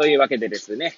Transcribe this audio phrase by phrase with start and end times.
[0.00, 0.94] というわけでですね、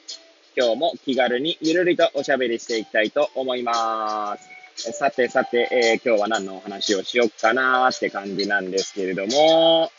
[0.56, 4.36] 今日も気軽にゆるりとおしゃべりしていきたいと思いま
[4.76, 4.92] す。
[4.92, 9.90] さてさて、えー、今日は何のお話をしよっかなーって感じなんですけれども、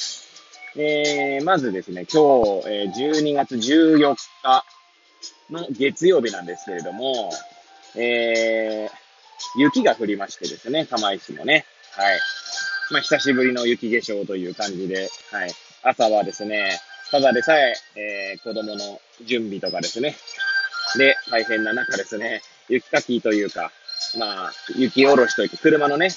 [0.78, 4.66] えー、まずですね、今日、えー、12月14日
[5.52, 7.30] の月曜日なんですけれども、
[7.98, 12.20] えー、雪が降りましてですね、釜石もね、はい。
[12.90, 15.52] まあ、久しぶりの雪化粧という感じで、はい。
[15.84, 16.80] 朝はですね、
[17.14, 20.16] ただでさえ、えー、子供の準備とかですね。
[20.98, 23.72] で、大変な中ですね、雪かきというか、
[24.18, 26.10] まあ、雪下ろしというか、車のね、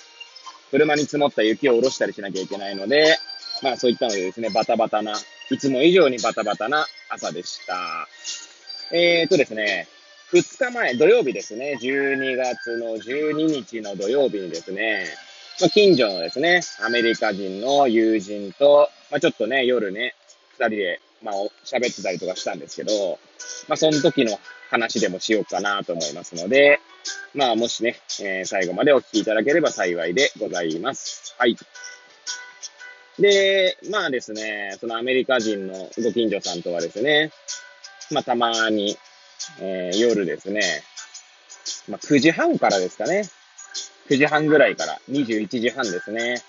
[0.71, 3.17] 車に積もった雪を下ろしたりしなきゃいけないので、
[3.63, 5.15] まあそういったのでですね、バタバタな、
[5.51, 8.09] いつも以上にバタバタな朝でした。
[8.93, 9.89] えーとですね、
[10.33, 15.07] 2日前、土曜日ですね、12月の12日の土曜日にですね、
[15.61, 20.15] まあ、近所のですね、アメリカ人の友人と、まあ、ちょっとね、夜ね、
[20.59, 23.19] 二人で、まあ、喋ってたりとかしたんですけど、
[23.69, 24.39] まあ、その時の
[24.71, 26.81] 話でもしようかなと思いますので、
[27.35, 31.35] まあ、もしね、えー、最後までお聞きいただければ幸いでございます。
[31.39, 31.57] はい。
[33.19, 37.31] で、まあですね、そのアメリカ人のご近所さんとはですね、
[38.11, 38.97] まあ、たまに、
[39.61, 40.61] えー、夜ですね、
[41.89, 43.23] まあ、9時半からですかね、
[44.09, 46.43] 9時半ぐらいから21時半ですね。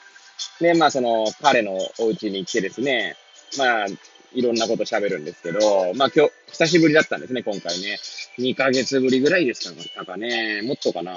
[0.60, 3.16] で、まあその彼のお家に行ってですね、
[3.58, 3.88] まあ
[4.34, 7.98] いろんなこと喋るんですけど、まあ今日、久しぶりだったんですね、今回ね。
[8.40, 10.62] 2ヶ月ぶりぐらいでしたかね。
[10.64, 11.14] もっとかな。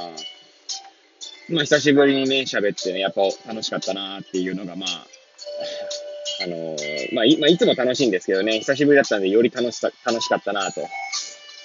[1.49, 5.07] まあ久しぶりにね、喋ってね、やっぱ楽しかったなっていうのが、まあ、
[6.45, 10.81] あのー、まあい、まあ、いつも楽しいんですけどね、久しぶりだったんでより楽しか楽しかったなと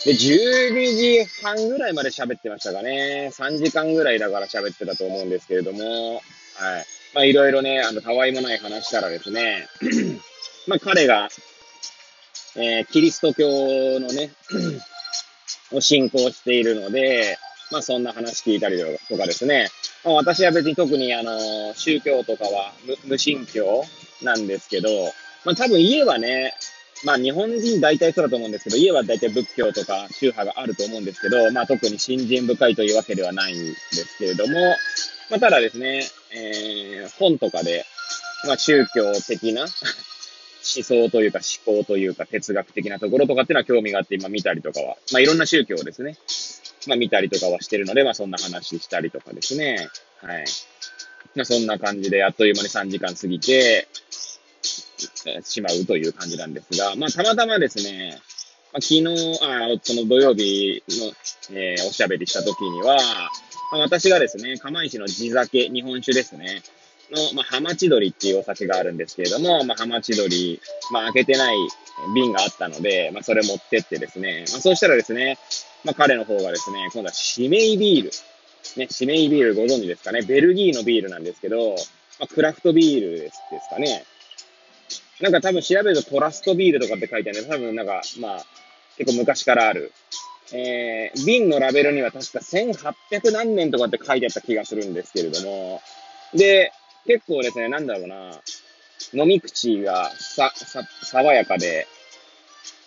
[0.05, 3.31] で、12時半ぐらいまで喋ってましたかね。
[3.34, 6.85] 3時間ぐらいだから喋ってたと思うんですけれども、はい。
[7.16, 9.67] まあ、いろいろね、あの、たわいもない話したらですね、
[10.67, 11.29] まあ、彼が、
[12.55, 13.47] えー、キリスト教
[13.99, 14.31] のね、
[15.71, 17.37] を信仰しているので、
[17.71, 18.77] まあ、そんな話聞いたり
[19.09, 19.69] とかですね。
[20.03, 22.73] まあ、私は別に特に、あの、宗教とかは
[23.05, 23.83] 無信教
[24.21, 24.89] なんですけど、
[25.43, 26.53] まあ、多分家はね、
[27.03, 34.53] まあ日本人大体そうだと思うんですけど、家は大体仏教とか宗派があると思うんですけど、まあ特に信心深いというわけではないんですけれども、
[35.29, 37.85] まあただですね、えー、本とかで、
[38.45, 39.65] まあ宗教的な
[40.75, 46.17] 思想というか思考というか哲学的なところとかっていうのは興味があって今見たりとかは、まあいろんな宗教をですね、
[46.87, 49.87] まあ見たりとかはしてるので、まあそんな話したりとかですね、
[50.21, 50.45] はい。
[51.35, 53.87] まあそんな感じであっという間に3時間過ぎて、
[55.43, 58.17] しまうという感じなんですが、まあ、たまたまですね、
[58.73, 59.05] まあ、昨日、
[59.41, 61.13] あその土曜日の、
[61.57, 62.97] えー、おしゃべりした時には、
[63.71, 66.61] まあ、私がですね、釜石の地酒、日本酒ですね、
[67.11, 70.59] の、まあ、ハマチドリっていうお酒があるんですけれども、まあ、ハマチドリ、
[70.91, 71.55] まあ、開けてない
[72.13, 75.38] 瓶があったので、まあ、それ持ってってですね、まあ、そうしたらですね、
[75.83, 78.11] まあ、彼の方がですね、今度はシメイビール。
[78.77, 80.21] ね、シメイビールご存知ですかね。
[80.23, 81.75] ベルギーのビールなんですけど、
[82.19, 84.03] まあ、クラフトビールですですかね。
[85.22, 88.45] なんか多分調べるとトラストビールとかって書いてあるんで、多分なんか、まあ、
[88.97, 89.91] 結構昔からある。
[90.53, 95.81] えー、瓶のラベルには確か1800何年とかって書いてあった気がするんですけれども、
[96.33, 96.72] で、
[97.05, 98.31] 結構ですね、なんだろうな、
[99.13, 101.88] 飲み口がさ、さ、爽やかで、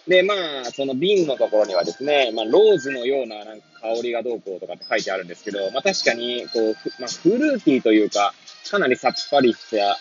[0.08, 8.32] で、まあ、その瓶のところにはですね、まあ、ローズのようななんか香りがどうこうとかって書いてあるんですけど、まあ確かに、こう、まあ、フルーティーというか、
[8.70, 9.98] かなりさっぱりした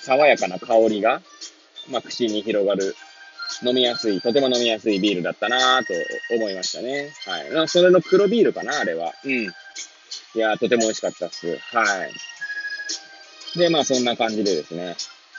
[0.00, 1.20] 爽やかな香りが、
[1.90, 2.96] まあ、口に広がる、
[3.62, 5.92] 飲みやすい、とても飲みやすいビールだったなと
[6.34, 7.10] 思いましたね。
[7.26, 7.68] はい。
[7.68, 9.12] それの黒ビールかな、あれは。
[9.24, 9.52] うん。
[10.34, 11.58] いやとても美味しかったっす。
[11.72, 12.12] はい。
[13.56, 14.96] で、まあ、そんな感じでですね、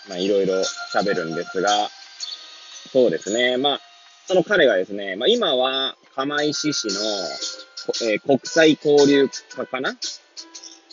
[0.09, 0.61] まあ、いろいろ
[0.93, 1.89] 喋るんですが、
[2.91, 3.57] そうですね。
[3.57, 3.81] まあ、
[4.27, 6.93] その彼がですね、まあ、今は釜石市の、
[8.09, 9.95] えー、国際交流課かな？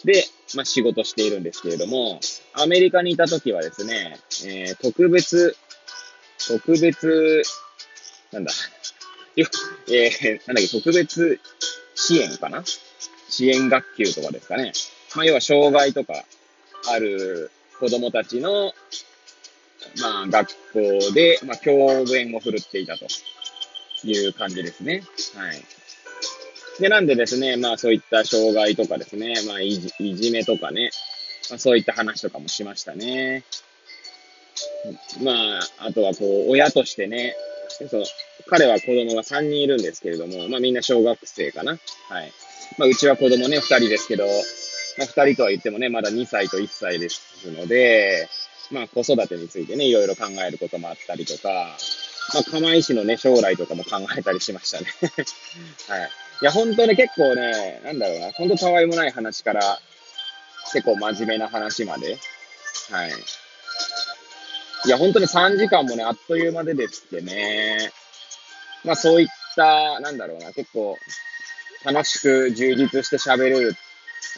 [0.04, 0.24] で、
[0.54, 2.20] まあ、仕事しているんですけれども、
[2.54, 5.56] アメリカにいた時はですね、えー、特別、
[6.46, 7.42] 特別、
[8.30, 8.52] なんだ、
[9.36, 11.40] えー、なんだっけ、特別
[11.94, 12.62] 支援かな？
[13.28, 14.72] 支援学級とかですかね。
[15.16, 16.24] まあ、要は障害とか
[16.92, 18.72] ある子供たちの、
[20.00, 21.72] まあ、学校で、まあ、教
[22.04, 23.06] 鞭を振るっていたと
[24.04, 25.02] いう感じですね。
[25.34, 25.62] はい。
[26.80, 30.90] で、なんでですね、まあそういった障害とかですね、まあいじいじめとかね、
[31.50, 33.44] まあ、そういった話とかもしましたね。
[35.22, 37.34] まあ、あとはこう、親としてね、
[37.90, 38.04] そう、
[38.46, 41.72] 彼は子供が3人いるんですけれども、まあみんな小学生かな。
[41.72, 41.76] は
[42.22, 42.32] い。
[42.78, 44.24] まあうちは子供ね、2人ですけど、
[44.98, 48.28] まあ2人とは言ってもね、まだ2歳と1歳ですので、
[48.70, 51.76] まあ子育てについてね、いろいろ考えることもあったりとか、
[52.34, 54.86] まあ釜石のね、将来とかも考えたりしましたね。
[55.88, 56.10] はい。
[56.42, 59.80] いや、本当ね、結構ね、なんだろうな、本当たわいもない話から、
[60.72, 62.18] 結構真面目な話まで、
[62.90, 63.10] はい。
[64.84, 67.92] いや、本当に3時間もね、あっという間でですってね。
[68.84, 70.96] まあそういった、なんだろうな、結構
[71.84, 73.76] 楽しく充実して喋る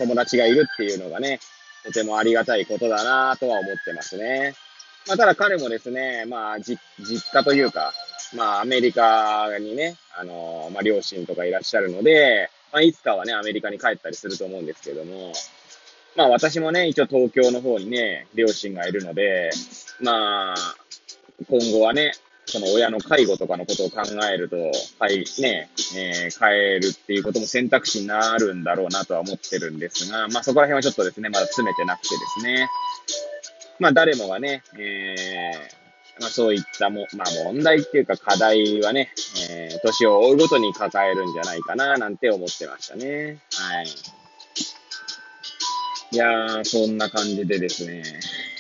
[0.01, 1.41] 友達がいるっていうのがね、
[1.85, 4.55] とてもありがたいことだなとは思ってますね。
[5.07, 6.79] まあただ彼もですね、まあ実
[7.33, 7.93] 家というか、
[8.35, 15.33] まあアメリカにね、あのまあ両親とかいらっしゃるので、まあいつかはね、アメリカに帰ったりすると思うんですけども、
[16.17, 19.51] まあ私もね、一応東京の方にね、両親がいるので、
[20.01, 20.57] まあ、
[21.49, 22.13] 今後はね、
[22.51, 24.57] その親の介護とかのことを考えると、
[24.99, 32.69] はい、ね、えー、変るっていうことも選択肢になるんだろうなとは思ってるんですが、まあそこら辺はちょっとですね、まだ詰めてなくてですね、
[33.79, 39.13] まあ誰もがね、えー、まあそういったも、まあ問題っていうか課題はね、
[39.49, 43.39] えー、年を追うごとに抱えるんじゃないかな、なんて思ってましたね。
[43.53, 43.87] はい。
[46.13, 48.03] いやー、そんな感じでですね、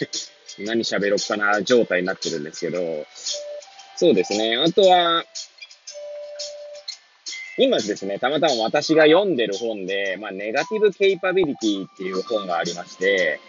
[0.61, 2.79] 何喋ろっかな状態になってるんですけど、
[4.01, 4.57] そうですね。
[4.57, 5.25] あとは、
[7.59, 13.41] 今ですね、たまたま私が読んでる本で、まあ、ネガティブケイパビリティっていう本がありまして、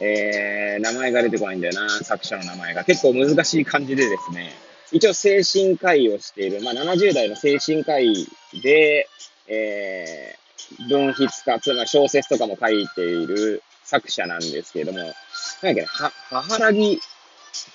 [0.00, 2.82] えー、名前が出てこないんだよな、作者の名前が。
[2.82, 4.50] 結構難しい感じでですね、
[4.90, 8.26] 一応精神科医をしている、まあ、70代の精神科医
[8.64, 9.06] で、
[9.46, 15.14] えー、文筆家、つまり小説とかも書いている作者なんですけれども、なんだっ
[15.62, 16.98] けね、は、ははらぎ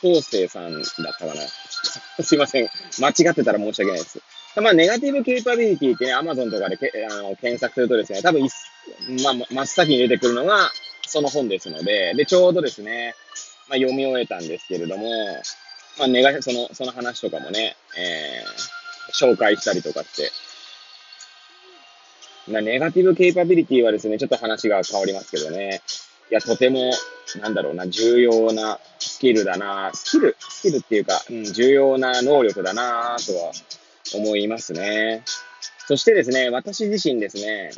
[0.01, 0.83] 法生さんだっ
[1.17, 1.33] たかな。
[2.21, 2.69] すいません。
[2.99, 4.21] 間違ってたら申し訳ないです。
[4.61, 8.49] まあ、ネガティブケイパビリティってね、アマゾンとかでけあの検索するとですね、多分い、
[9.23, 10.71] まあ、真っ先に出てくるのが、
[11.07, 13.15] その本ですので、で、ちょうどですね、
[13.67, 15.09] まあ、読み終えたんですけれども、
[15.97, 20.31] まあ、ネガ、その、その話とかもね、えー、紹介したりとかして、
[22.47, 25.81] まあ、ネガティブケイパビリティはですね、ちょっと話が変わりますけどね、
[26.31, 26.91] いや、とても、
[27.41, 33.51] なんだろうな、重要なスキルだな、スキル、スキルっていうか、うん、重要な能力だなとは
[34.15, 35.23] 思いますね。
[35.87, 37.71] そしてですね、私自身ですね、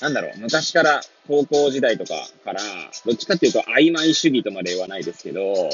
[0.00, 2.60] なんだろう、昔から高校時代とかから、
[3.04, 5.70] どっちかっていうと曖昧主義とまで言わないですけど、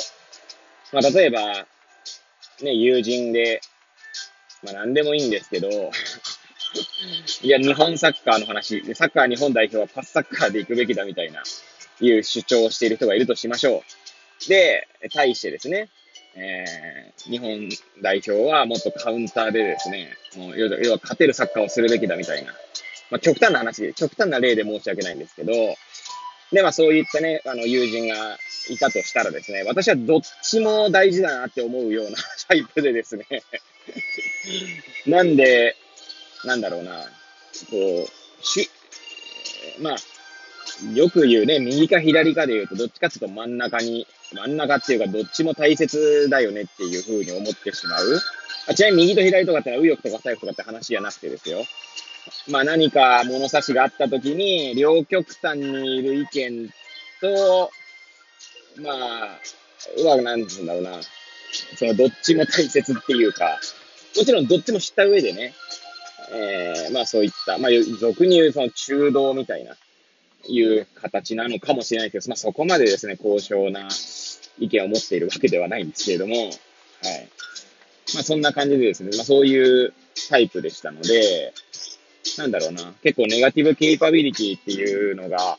[0.92, 1.66] まあ、例えば、
[2.62, 3.60] ね、友人で、
[4.62, 5.68] まあ、何でもいいんですけど、
[7.42, 11.42] いや、日本サッカーの話、サッカー日本代表はパスサッカーで行くべきだみたいな、
[12.00, 13.82] いう主張をしている人がいるとしましょ
[14.46, 14.48] う。
[14.48, 15.88] で、対してですね、
[16.34, 17.68] えー、日本
[18.02, 22.52] 代表はもっとカウンターでですね、もう要は勝てるサッカーをするべきだみたいな、
[23.10, 25.52] まあ、極端な話で、極端な例で申し訳ないんですけど、
[26.52, 32.18] で、まあそういったね、あの友人がいたとしたらですね、私はどっちも大事だなって思うような
[32.48, 33.26] タイプでですね。
[35.06, 35.76] なんで、
[36.46, 36.92] なんだろうな、
[37.70, 38.70] こう、し、
[39.80, 39.96] まあ、
[40.94, 48.20] よく言うね、右か左かで言うと、どっちかっていうと真ん中に、真ん中っていうか、どっちも大切だよねっていうふうに思ってしまう。
[48.68, 51.64] あちなみに右と左とかってのは右翼とか左翼とかって話じゃなくてですよ。
[52.48, 56.70] まあ何か物差しがあったときに、両極端にいる意見
[57.20, 57.70] と、
[58.82, 59.38] まあ、
[59.98, 61.00] うわ、なんつうんだろうな。
[61.78, 63.58] そのどっちも大切っていうか、
[64.16, 65.54] もちろんどっちも知った上でね、
[66.32, 69.76] えー、まあそういった、まあ俗に言うその中道みたいな、
[70.48, 73.88] いう形なのかもしれないけど、まあそこまでですね、高尚な
[74.58, 76.52] 意見を持っているわけではないんですけれども、はい。
[78.14, 79.92] まあそんな感じでですね、まあそういう
[80.28, 81.52] タイプでしたので、
[82.38, 85.58] なんだろうな、結構ネガティブケイパビリティっていうのが、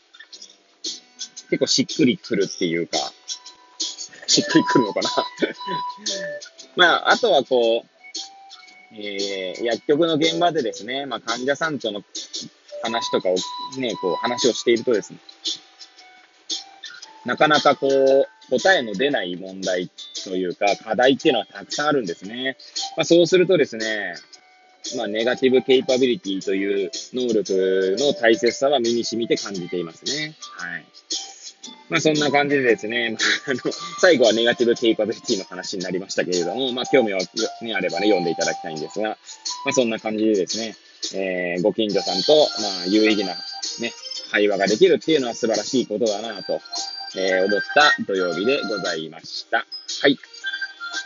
[1.50, 2.98] 結構しっくりくるっていうか、
[4.26, 5.10] しっくりくるのかな
[6.76, 7.97] まあ、あとはこう、
[8.92, 12.02] えー、薬局の現場でですね、まあ、患者さんとの
[12.82, 13.34] 話とかを
[13.78, 15.18] ね、こう話をしているとですね、
[17.24, 19.90] なかなかこう、答えの出ない問題
[20.24, 22.56] というか、課題っていうのはたくさんあるんですね。
[22.96, 24.14] まあ、そうするとですね、
[24.96, 30.34] まあ、ネガティブケイパビリティという能力の大切さは身に染みて感じていますね。
[30.56, 30.86] はい。
[31.88, 33.16] まあそんな感じでですね、
[33.46, 33.60] あ、あの、
[34.00, 37.20] 最後はネガティブケイパビリティの話になりましたけれども、まあ興味は、
[37.62, 39.10] ね、あればね、読んでいただきたいんですが、
[39.64, 40.76] まあそんな感じでですね、
[41.14, 43.34] えー、ご近所さんと、まあ有意義な
[43.80, 43.92] ね、
[44.30, 46.60] 会話ができるっていうのは素晴らしいことだなと、
[47.16, 49.58] えー、思った土曜日でございました。
[50.02, 50.18] はい。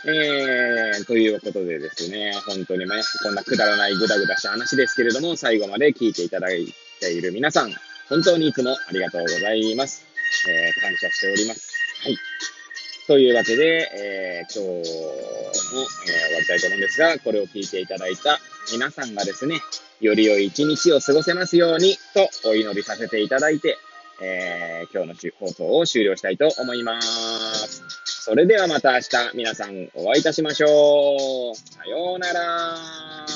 [0.05, 2.87] えー、ということでですね、本当にね、
[3.21, 7.73] こんなくだらないぐだぐだした話ですけれども、最後まで聞いていただいている皆さん、
[8.09, 10.12] 本当にいつもありがとうございます。
[10.47, 11.73] えー、感謝しております。
[12.03, 12.17] はい。
[13.07, 18.39] というわけで、えー、今日も、えー、終わりたいと思うんですが、これを聞いていただいた
[18.71, 19.59] 皆さんがですね、
[19.99, 23.77] より良い一日を過ごせますようにとお祈りさせていただいて、
[24.21, 27.83] えー、今日の放送を終了したいと思います。
[28.05, 31.55] それではまた明日皆さんお会いいたしましょう。
[31.55, 33.32] さようなら。